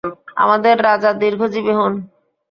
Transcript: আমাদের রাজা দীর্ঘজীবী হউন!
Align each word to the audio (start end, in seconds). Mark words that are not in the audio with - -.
আমাদের 0.35 0.75
রাজা 0.87 1.11
দীর্ঘজীবী 1.21 1.73
হউন! 1.77 1.93